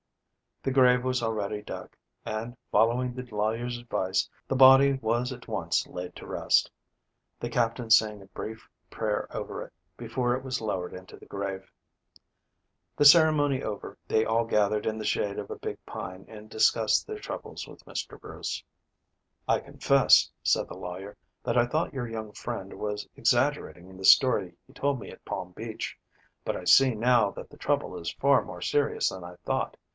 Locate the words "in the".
14.87-15.05, 23.87-24.05